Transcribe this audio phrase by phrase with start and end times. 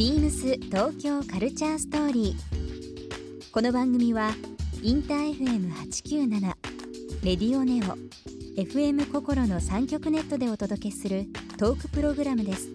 [0.00, 3.52] ビームス東京カルチャーストーリー。
[3.52, 4.30] この番組は
[4.82, 6.40] インター FM897
[7.22, 7.98] レディオネオ
[8.58, 11.26] FM 心の三極ネットでお届けする
[11.58, 12.70] トークプログラムです。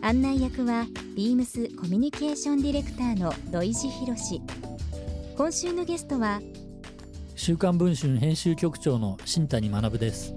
[0.00, 4.40] 案内役はビームスコミュニケーションディレクターの土井博志。
[5.36, 6.40] 今週のゲストは
[7.36, 10.32] 週刊文春編集局長の新谷学です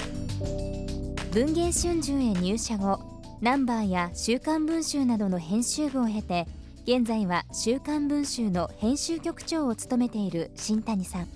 [1.31, 3.10] 文藝春秋へ入社後
[3.41, 6.45] ナンバーや週刊文春などの編集部を経て
[6.83, 11.27] 現在は週刊文春の編集局長を務めている新谷さん。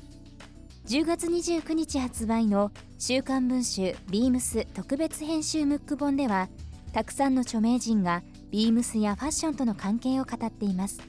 [0.85, 6.47] 10月29日発売の週刊文春ビームス特別編集ムック本では
[6.93, 11.01] たくさんの著名人がビームスやファッションとの関係を語っています。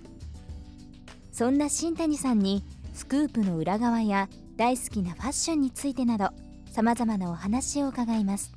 [1.30, 6.30] そんな新谷さんにスクープの裏側や大好きなファッションについてなど
[6.70, 8.55] さまざまなお話を伺います。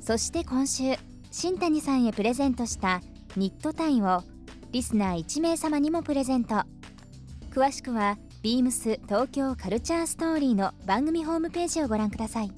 [0.00, 0.94] そして今週
[1.32, 3.00] 新谷さんへプレゼントした
[3.36, 4.22] ニットタイを
[4.70, 6.62] リスナー1名様にもプレゼント
[7.50, 12.52] 詳しくはビームス東京カルチャーストーリーの番組ホームページをご覧ください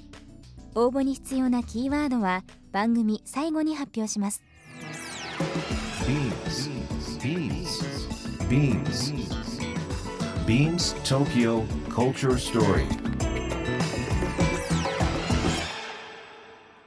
[0.75, 4.43] 応募に必要なキーワードは番組最後に発表します
[6.05, 6.69] Beams.
[8.51, 9.13] Beams.
[10.47, 13.04] Beams Tokyo Culture Story.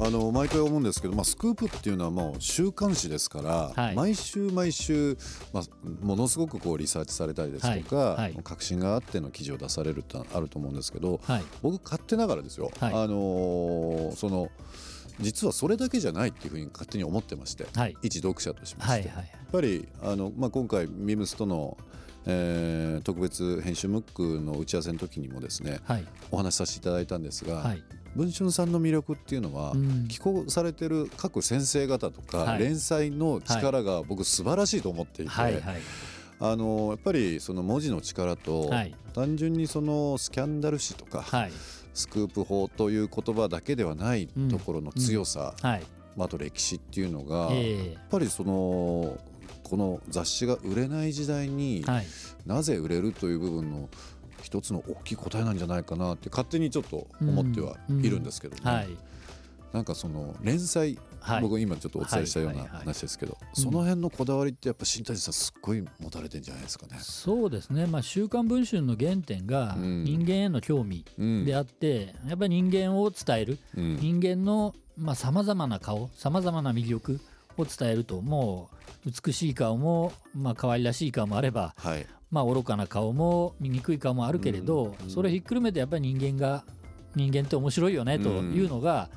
[0.00, 3.94] あの毎回思うんですけど、まあ、スクープっていうのはもう週刊誌ですから、はい。
[3.96, 5.16] 毎週毎週、
[5.52, 5.64] まあ、
[6.04, 8.16] ものすごくこうリサーチされたりですとか、はい。
[8.16, 8.38] はい。
[8.44, 11.44] 確信があっての記事を出されるってあると思うんですけどはい。
[11.62, 12.94] 僕勝手ながらですよ、はい。
[12.94, 14.48] あのーその
[15.20, 17.96] 実はそれだけじゃないっていうふうに勝手に思ってまして、はい。
[18.02, 21.78] 一読者としまして、はいはいやっぱりあの、まあ、今回ミムスとの、
[22.26, 26.04] えー特別編集ムックの打ち合わせの時にもですねはい。
[26.30, 27.82] お話しさせていただいたんですが、はい。
[28.14, 30.08] 文春さんの魅力っていうのは、うん。
[30.08, 32.58] 寄稿されてる各先生方とか、はい。
[32.60, 35.80] 連載の力が僕素晴らしいと思っていて、はいはい。
[36.40, 38.94] あのやっぱりその文字の力と、はい。
[39.14, 41.52] 単純にそのスキャンダル誌とか、はい
[41.98, 45.82] スクープ法という言葉だけではないところの強さ、はい。
[46.16, 49.18] まあ、あと歴史っていうのが、えやっぱりその
[49.64, 51.84] この雑誌が売れない時代に、
[52.46, 53.88] なぜ売れるという部分の
[54.42, 58.60] 一つの大きい答えなんじゃないかなって勝手にちょっと思ってはいるんですけどね。
[58.64, 58.96] はい
[59.72, 61.42] なんかその連載、はい。
[61.42, 66.96] 僕今ちょっとお伝えしたような話ですけど、その辺のこだわりってやっぱ新谷さんすっごい持たれてんじゃないですかね。
[67.00, 70.04] そうですね、まあ、週刊文春の原点がうん。
[70.04, 71.44] 人間への興味うん。
[71.44, 73.96] であって、やっぱり人間を伝える、うん。
[73.96, 74.74] 人間の
[75.14, 77.20] さまざ、まな顔さまざまな魅力
[77.56, 78.70] を伝えるとも
[79.06, 82.06] う美しい顔も、まあ可愛らしい顔もあれば、はい。
[82.30, 85.10] まあ、愚かな顔も醜い顔もあるけれど、うん。
[85.10, 86.64] それひっくるめてやっぱり人間が
[87.14, 89.08] 人間って面白いよねというのが、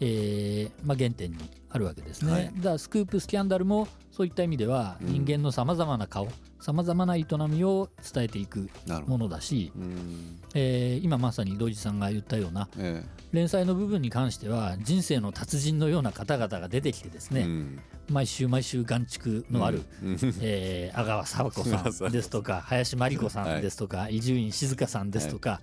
[0.00, 1.38] えーまあ、原点に
[1.70, 2.44] あるわけですね、はい。
[2.56, 5.24] だからスクープスキャンダルもそういった意味ではうん。
[5.24, 6.28] 人間のさまざまな顔
[6.60, 8.68] さまざまな営みを伝えていく
[9.06, 9.18] も。
[9.18, 10.40] のだし、うん。
[10.54, 17.80] えー今まさに土井さんが言ったようなえ連載の部分に関しては人生の達人のような方々が出てきてですね、えうん。
[18.10, 20.18] 毎週毎週眼蓄のある、うん。
[20.40, 25.60] えー阿川佐和子さん ですとか林真理子さんですとか伊集院静香さんですとか、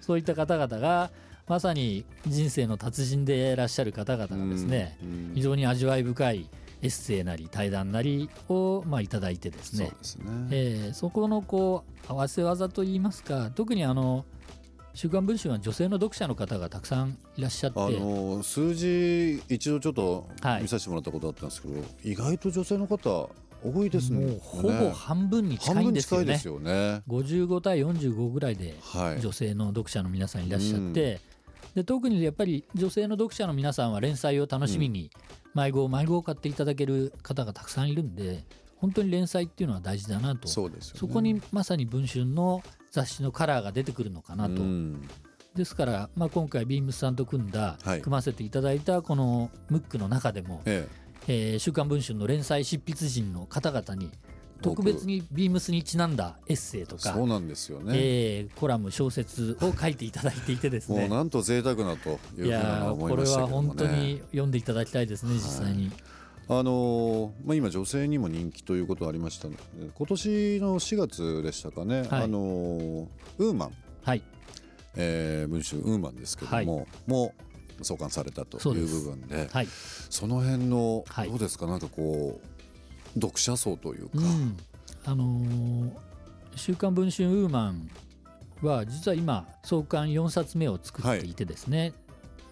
[0.00, 1.10] そういった方々が
[1.48, 6.48] まさに人生の達人でいらっしゃる方々がですね、うん非常に味わい深い
[6.82, 10.18] エッセイなり対談なりをまあいただいてですねそ。
[10.50, 14.24] えーそこのこう合わせ技といいますか特にあの
[14.94, 23.30] 「週刊文春」は女性の読者の方がたくさんいらっしゃってあの数字一度ちょっとはい見させてもらったことあったんですけど、意外と女性の方
[23.62, 24.26] 多いですね。
[24.26, 26.48] もうほぼ半分に近いんですよねす。
[26.48, 27.02] よね。
[27.08, 29.20] 55対45ぐらいではい。
[29.20, 31.20] 女性の読者の皆さんいらっしゃって、
[31.76, 35.10] で特にやっぱり女性の読者の皆さんは連載を楽しみに
[35.52, 38.44] 毎号毎号買っていただける方がたくさんいるんで
[38.76, 40.48] 本当に連載っていうのは大事だなと。
[40.48, 41.00] そうですよね。
[41.00, 45.08] そこにまさに文春の雑誌のカラーが出てくるのかなと、うん。
[45.54, 48.02] ですから、まあ、今回ビームスさんと組んだ、はい。
[48.02, 50.88] 組ませていただいたこのムックの中でも、え。
[51.26, 54.12] えー週刊文春の連載執筆陣の方々に
[54.62, 57.92] 特別にビームスにちなんだエッセイとかそうなんですよね。
[57.94, 61.00] えーコラム小説を書いていただいていてですね。
[61.08, 63.68] もうなんと贅沢なというふういやなーこれ思いましたけどもね。
[63.68, 65.90] は本当に読んでいただきたいですね実際に、
[66.48, 69.60] あのーまあ、今女性にも人気ということがありましたので
[69.94, 72.22] 今年の4月でしたかね、はい。
[72.24, 73.06] あのー
[73.38, 73.72] ウーマン、
[74.02, 74.22] はい。
[74.96, 77.34] えー文春ウーマンですけども、も
[77.80, 79.68] う創刊されたという部分ではい、
[80.08, 81.28] その辺のはい。
[81.28, 82.55] どうですか、なんかこう
[83.16, 84.56] 読者層というか、うん、
[85.04, 86.06] あのー
[86.56, 87.90] 週刊文春ウーマン
[88.62, 91.92] は実は今創刊4冊目を作っていてですね、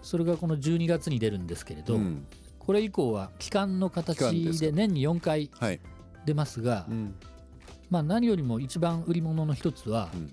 [0.03, 2.27] それがこの12月に出るんですけれど、うん。
[2.59, 4.19] これ以降は期間の形
[4.59, 5.81] で年に4回はい、
[6.27, 7.15] 出ますが、うん。
[7.91, 10.33] まあ、何よりも一番売り物の一つは、うん。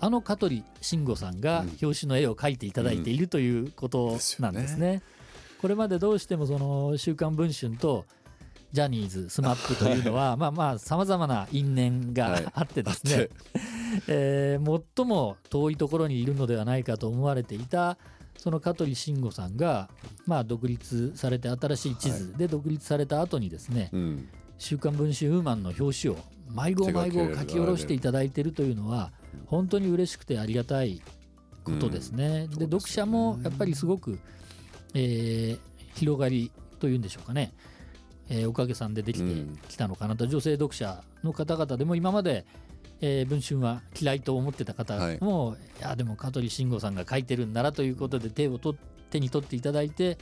[0.00, 1.68] あの香取慎吾さんがうん。
[1.80, 5.02] 表紙の絵を描いていただいているということなんですね。
[5.62, 8.04] これまでどうしてもその「週刊文春」と
[8.74, 12.46] ジャニーズ SMAP というのはまあまあさまざまな因縁がはい。
[12.52, 13.30] あってですね、で
[14.08, 17.96] えー最も遠いところにいるのではないかと思われていた
[18.36, 19.88] その香取慎吾さんが
[20.26, 24.28] まあ独立されて新しい地図で独立された後にですね、うん。
[24.58, 26.18] 週刊文春ウーマンの表紙を
[26.50, 29.12] 迷子迷子書き下ろしていただいているというのは
[29.46, 31.00] 本当に嬉しくてありがたい
[31.62, 32.48] ことですね。
[32.48, 34.18] で読者もやっぱりすごく、
[34.94, 35.58] えー
[35.94, 36.50] 広がり
[36.80, 37.52] というんでしょうかね、
[38.28, 39.58] えーおかげさんでできてうん。
[39.68, 42.44] きたのかなと、女性読者の方々でも今まで、
[43.00, 48.74] えー文春は嫌いと思ってた方も、い、やでも香取慎吾さんが書いてるんならということで手をと
[49.10, 50.18] 手に取っていただいて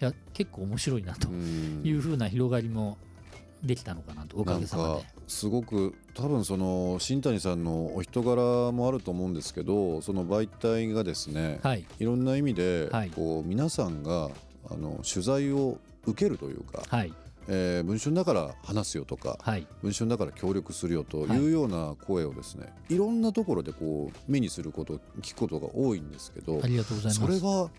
[0.00, 1.82] いや結構面白いなとうん。
[1.84, 2.98] いうふうな広がりも
[3.62, 5.02] できたのかなとおかげさまで。
[5.02, 5.08] か。
[5.26, 13.10] すごく多分その新谷さんのお人柄もあると思うんですけどその媒体がですね、はい、いろんな意味ではい。
[13.10, 14.30] こう皆さんが
[14.68, 17.12] あの取材を受けるというか、はい、
[17.48, 21.38] えー文春だから話すよとかはい、文春だから協力するよとはい。
[21.38, 27.20] いうような声をですね、い、ろんなところでこう目にすること聞くことが多いんですけどありがとうございます。
[27.20, 27.70] それが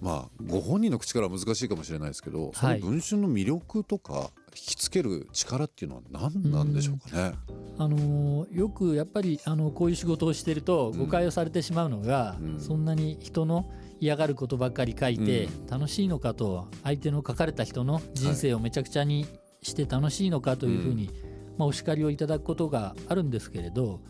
[0.00, 7.32] まあご本人の口からは難しいかもしれないですけど、その文春の魅力とか引きつける力っていうのは何なんでしょうかね？
[7.78, 10.98] あのーよくやっぱりあのこういう仕事をしてるとうん。
[10.98, 12.60] 誤解をされてしまうのが、うん。
[12.60, 13.70] そんなに人の
[14.00, 15.66] 嫌がることばっかり書いてうん。
[15.66, 19.26] 楽しいのかと相手の書かれた人の人生をめちゃくちゃに
[19.62, 21.10] して楽しいのかというふうに、
[21.58, 24.00] まあ、お叱りをいただくことがあるんですけれど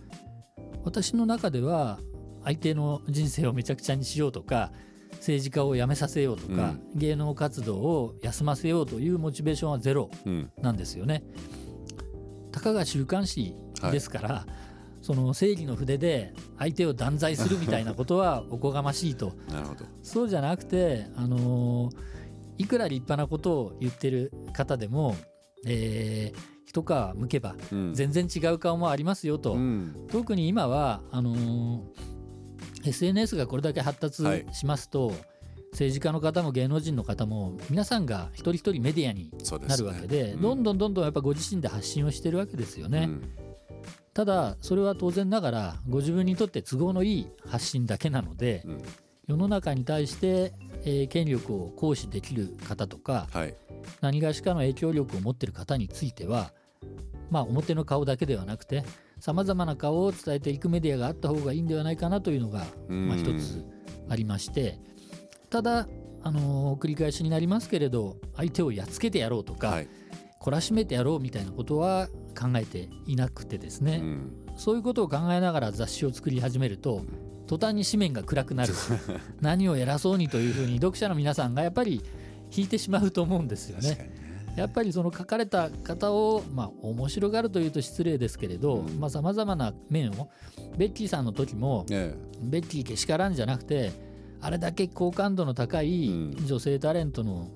[0.84, 2.00] 私の中では
[2.42, 4.72] 相手の人生をめちゃくちゃにしようとか
[5.18, 10.50] 政治家を辞めさせようとか、芸能活動を休ませようというモチベーションはゼロうん。
[10.60, 11.24] なんですよね。
[12.52, 13.54] たかが週刊誌
[13.90, 14.46] ですから、
[15.02, 19.32] その正義の筆で相手を断罪するみたいなことは おこがましいと。
[19.48, 19.84] なるほど。
[20.02, 21.96] そうじゃなくて、あのー
[22.56, 25.16] いくら立派なことを言ってる方でも、
[25.66, 27.94] えー一皮むけばうん。
[27.94, 30.06] 全然違う顔もありますよと、うん。
[30.10, 31.80] 特に今はあのー
[32.84, 34.46] SNS がこれだけ発達はい。
[34.52, 35.12] しますと、
[35.72, 39.32] 政治家の方も芸能人の方も皆さんが一人一人メディアに
[39.66, 40.42] なるわけで、うん。
[40.42, 43.04] どんどんどんどんやっぱご自身で発信をしてるわけですよね。
[43.04, 43.30] うん。
[44.12, 48.82] ただそれは当然ながらご自分にとって都合のいい発信だけなので、うん。
[49.26, 50.52] 世の中に対して、
[50.84, 53.54] えー権力を行使できる方とかはい。
[54.00, 56.52] 何がしかの影響力を持っている方については
[57.30, 58.84] まあ表の顔だけではなくて
[59.24, 63.08] さまざまな顔を伝えていくメディアがあった方がいいんではないかなというのが、うん。
[63.08, 63.64] まあ、一つ
[64.10, 64.78] ありまして。
[65.48, 65.88] ただ、
[66.22, 69.88] あのー繰り返しになりますけれど相手をやっつけてやろうとか、はい。
[70.42, 74.32] 懲らしめてやろうみたいなことは考えていなくてですね、うん。
[74.58, 77.00] そういうことを考えながら雑誌を作り始めると
[77.46, 78.74] 途端に紙面が暗くなる。
[79.40, 82.02] 何を偉そうにというふうに読者の皆さんがやっぱり
[82.54, 84.14] 引いてしまうと思うんですよね。
[84.56, 89.10] やっぱりその書かれた方をまあ面白がるというと失礼ですけれどうん。
[89.10, 90.30] さまざ、まな面を
[90.76, 93.92] ベッキーさんの時もねベッキーけしからんじゃなくて
[94.40, 96.46] あれだけ好感度の高いうん。
[96.46, 97.48] 女性タレントの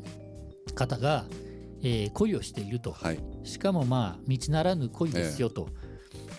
[0.74, 1.24] 方が、
[1.82, 2.92] えー恋をしていると。
[2.92, 3.18] はい。
[3.44, 5.68] しかもまあ道ならぬ恋ですよと、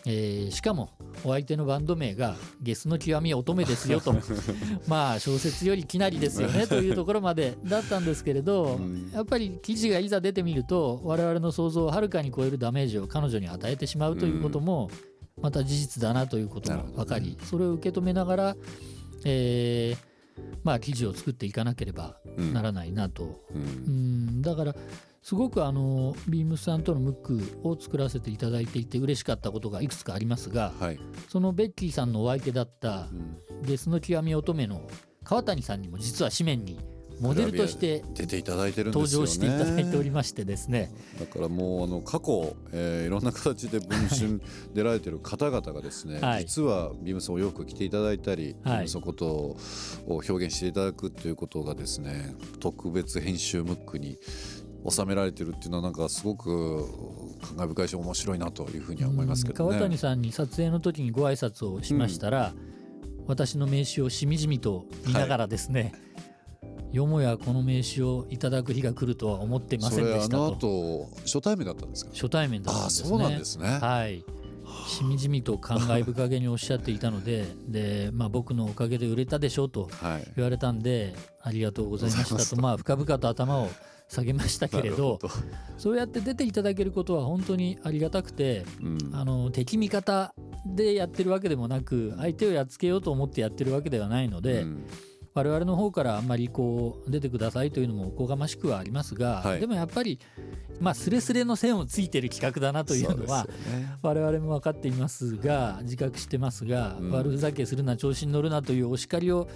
[0.06, 0.92] えーしかも
[1.24, 4.16] お相手のバンド名がゲスの極み乙女ですよと。
[4.88, 9.12] まあ小説よりきなりですよね というところまでだったんですけれど、うん。
[9.14, 14.90] やっぱり記事がいざ出てみると我々の想像をはるかに超えるダメージを彼女に与えてしまうということも
[15.42, 18.58] また事実だなということも分かり、それを受け止めながら、
[19.26, 20.10] えー
[20.64, 22.54] まあ記事を作っていかなければうん。
[22.54, 23.42] ならないなと。
[23.54, 23.62] うん。
[23.62, 24.42] うん。
[24.42, 24.76] だから
[25.22, 31.00] すごくあのビームスさんとのムックを作らせていただいていて嬉しかったことがいくつかありますがはい。
[31.28, 33.38] そのベッキーさんのお相手だったうん。
[33.64, 34.82] ゲスの極み乙女の
[35.24, 36.80] 川谷さんにも実は紙面に
[37.20, 39.26] モデルとして出ていただいてるんで登すよね。
[39.26, 40.92] 場していただいておりましてですね。
[41.20, 44.42] だからもうあの過去、えーいろんな形で文春
[44.74, 46.46] 出られてる方々がですね、はい。
[46.46, 48.54] 実はビームスお洋服着ていただいたり、はい。
[48.54, 49.58] ビームスのことを
[50.08, 54.18] 表現していただくということがですね特別編集ムックに
[54.88, 56.86] 収められてるっていうのはなんかすごく
[57.42, 59.70] 感慨深いし面白いなというふうには思いますけどね。
[59.72, 65.94] 川谷さんに撮影の時にご挨拶をしましたら、うん、私の名刺をしみじみと見ながらですね、
[66.62, 70.46] はい、よもやこの名刺をいただく日が来るとは思ってませんでしたと。
[70.46, 72.12] あの後初対面だったんですか？
[72.14, 73.10] 初対面だったんですね。
[73.10, 73.68] そうなんですね。
[73.68, 74.24] はい。
[74.88, 79.90] しみじみと感慨深げにおっしゃっていたのでで、まあ、僕のおかげで売れたでしょうと
[80.36, 83.70] 言われたんで、はい、ありがとうございましたとまあ深々と頭を
[84.10, 85.20] 下げましたけれど
[85.78, 90.34] そうやって出ていただけることは本当にありがたくて、うん、あの敵味方
[90.66, 94.64] でやってるわけでもなく相手をやっつけようと思ってやってるわけではないので。
[94.64, 94.86] うん
[95.34, 100.20] 我々の方からあんまりこう出てくださいというのもおこがましくはありますが、はい、でもやっぱり
[100.80, 103.48] まあスレスレの線をついてる企画だなというのは
[104.02, 109.48] 我々も分かっていますが自覚してますが、悪ふざけするな調子に乗るなというお叱りを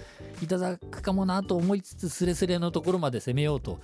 [0.42, 3.80] いただくかもなと思いつつスレスレのところまで攻めようと、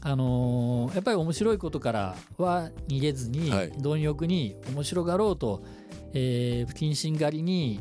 [0.00, 5.64] あのやっぱり面白いことからは逃げずに貪欲に面白がろうと、
[6.14, 7.80] え不謹慎狩りに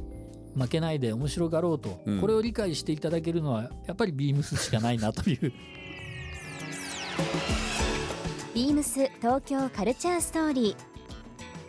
[0.57, 5.53] 負けないで面白がろうと、うん、これを理解していただけるのはやっぱりビームスしかないなという。
[8.53, 10.75] ビームス東京カルチャーストーリ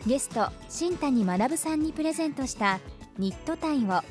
[0.05, 0.09] ー。
[0.09, 2.79] ゲスト新谷学さんにプレゼントした
[3.17, 4.01] ニットタイを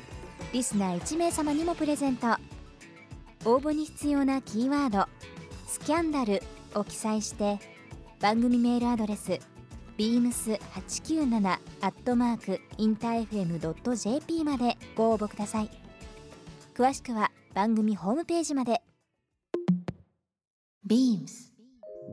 [0.53, 2.27] リスナー1名様にもプレゼント。
[3.45, 5.07] 応募に必要なキーワード
[5.67, 6.43] 「スキャンダル」
[6.75, 7.59] を記載して
[8.19, 9.39] 番組メールアドレス
[9.99, 15.69] beams897 アットマークインター FM.jp までご応募ください。
[16.73, 18.81] 詳しくは番組ホームページまで。
[20.87, 21.51] beams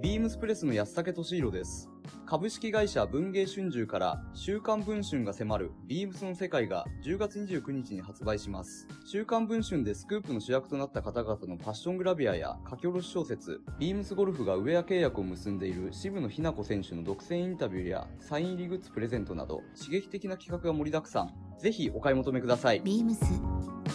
[0.02, 1.88] ビームスプレスの安武俊弘です。
[2.28, 8.88] 株式会社文芸春秋から週刊文春が迫るビームスの世界が10月29日に発売します。
[9.06, 21.32] 週刊文春でスクープの主役となった方々のファッショングラビアや書き下ろし小説、ビームスゴルフがウェア契約を結んでいる渋野日向子選手の独占インタビューやサイン入りグッズプレゼントなど刺激的な企画が盛りだくさん。
[21.60, 22.80] ぜひお買い求めください。
[22.80, 23.24] ビームス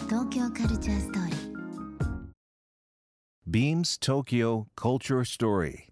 [0.08, 1.52] 東京カルチャーストーリー。
[3.46, 5.91] Beams Tokyo Culture Story